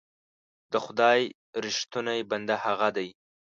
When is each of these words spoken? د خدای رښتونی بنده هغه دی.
د 0.71 0.73
خدای 0.85 1.21
رښتونی 1.65 2.19
بنده 2.29 2.55
هغه 2.65 2.89
دی. 2.97 3.09